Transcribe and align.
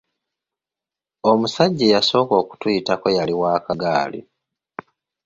Omusajja 1.29 1.83
eyasooka 1.87 2.33
okutuyitako 2.41 3.07
yali 3.17 3.33
wa 3.41 3.53
kagaali. 3.65 4.19